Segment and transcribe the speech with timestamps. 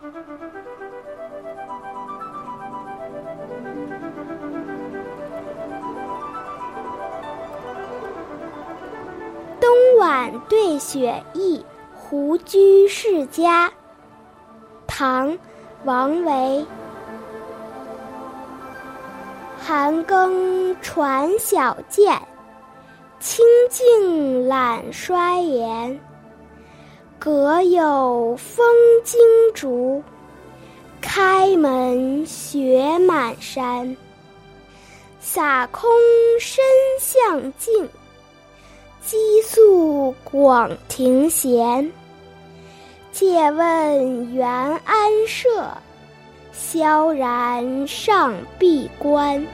[0.00, 0.08] 冬
[9.98, 13.72] 晚对雪意，胡居士家。
[14.86, 15.32] 唐·
[15.82, 16.64] 王维。
[19.58, 22.16] 寒更传晓渐，
[23.18, 25.98] 清静懒衰颜。
[27.20, 28.64] 阁有风
[29.02, 29.18] 惊
[29.52, 29.87] 竹，
[31.10, 33.96] 开门雪满山。
[35.18, 35.90] 洒空
[36.38, 36.62] 身
[37.00, 37.88] 向尽，
[39.00, 41.90] 积宿广庭闲。
[43.10, 45.72] 借问袁安社，
[46.52, 49.46] 萧然上碧关。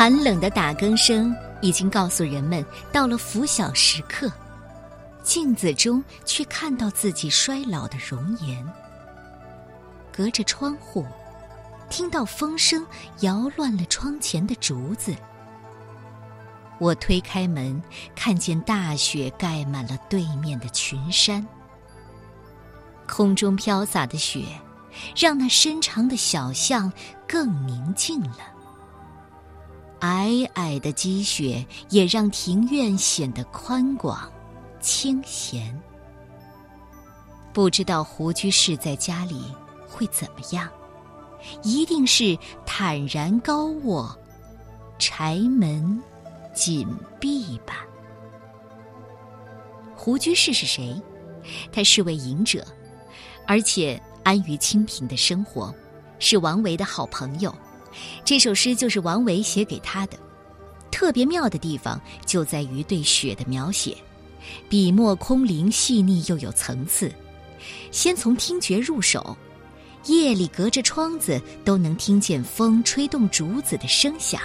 [0.00, 4.32] 寒冷的打更声已经告诉人们到了拂晓时刻，
[5.22, 8.66] 镜子中却看到自己衰老的容颜。
[10.10, 11.04] 隔着窗户，
[11.90, 12.82] 听到风声
[13.20, 15.14] 摇乱了窗前的竹子。
[16.78, 17.78] 我推开门，
[18.16, 21.46] 看见大雪盖满了对面的群山。
[23.06, 24.46] 空中飘洒的雪，
[25.14, 26.90] 让那深长的小巷
[27.28, 28.38] 更宁静了。
[30.00, 34.30] 皑皑的积雪也让庭院显得宽广、
[34.80, 35.78] 清闲。
[37.52, 39.42] 不知道胡居士在家里
[39.86, 40.68] 会怎么样？
[41.62, 44.16] 一定是坦然高卧，
[44.98, 46.02] 柴门
[46.54, 46.86] 紧
[47.18, 47.84] 闭吧。
[49.94, 51.00] 胡居士是谁？
[51.72, 52.64] 他是位隐者，
[53.46, 55.74] 而且安于清贫的生活，
[56.18, 57.54] 是王维的好朋友。
[58.24, 60.16] 这首诗就是王维写给他的，
[60.90, 63.96] 特别妙的地方就在于对雪的描写，
[64.68, 67.12] 笔墨空灵细腻又有层次。
[67.90, 69.36] 先从听觉入手，
[70.06, 74.40] 夜里隔着窗子都能听见风吹动竹子的声响。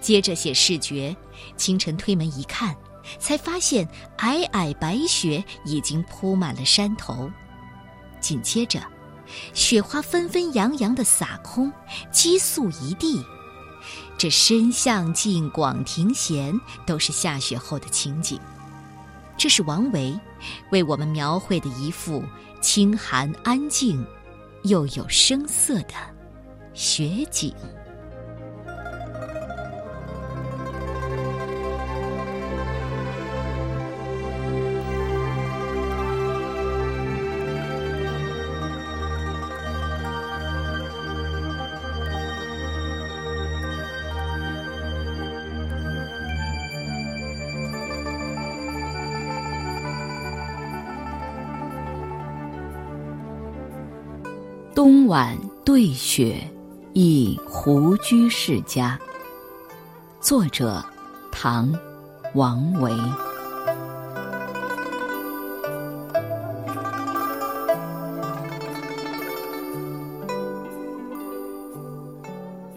[0.00, 1.14] 接着写视觉，
[1.56, 2.74] 清晨推门一看，
[3.18, 3.86] 才发现
[4.16, 7.30] 皑皑白雪已经铺满了山头。
[8.20, 8.80] 紧接着。
[9.54, 11.72] 雪花纷纷扬扬的洒空，
[12.10, 13.24] 积素一地。
[14.18, 18.40] 这深巷尽，广庭闲，都是下雪后的情景。
[19.36, 20.18] 这是王维
[20.70, 22.24] 为我们描绘的一幅
[22.60, 24.02] 清寒安静，
[24.62, 25.94] 又有声色的
[26.72, 27.54] 雪景。
[54.76, 56.38] 冬晚对雪，
[56.92, 59.00] 忆胡居士家。
[60.20, 60.84] 作者：
[61.32, 61.72] 唐·
[62.34, 62.92] 王维。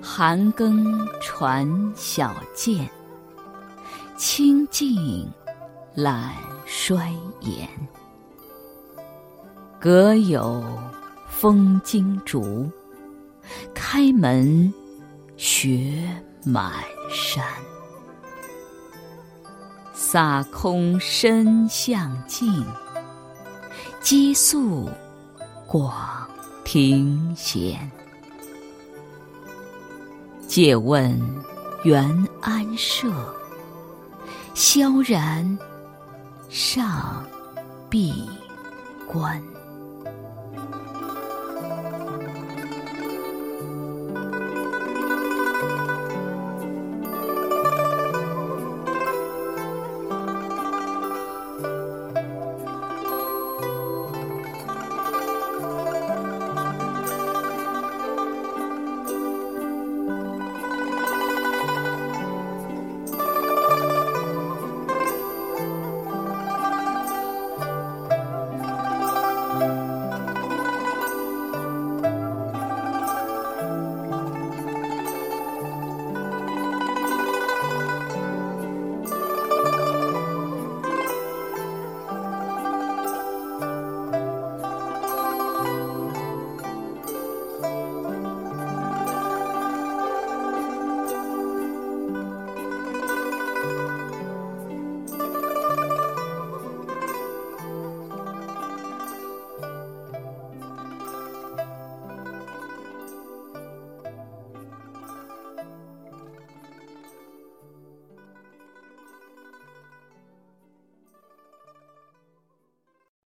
[0.00, 2.88] 寒更传晓渐，
[4.16, 5.28] 清静
[5.96, 6.32] 懒
[6.64, 7.68] 衰颜。
[9.80, 10.62] 阁有
[11.40, 12.68] 风惊竹，
[13.72, 14.74] 开门
[15.36, 16.04] 雪
[16.44, 16.72] 满
[17.08, 17.44] 山。
[19.94, 22.52] 洒空深巷尽，
[24.00, 24.90] 积宿
[25.64, 26.28] 广
[26.64, 27.88] 庭闲。
[30.48, 31.16] 借问
[31.84, 32.04] 原
[32.40, 33.08] 安舍，
[34.54, 35.56] 萧然
[36.48, 37.24] 上
[37.88, 38.28] 碧
[39.06, 39.40] 关。